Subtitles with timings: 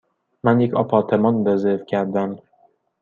[0.43, 2.37] من یک آپارتمان رزرو کردم.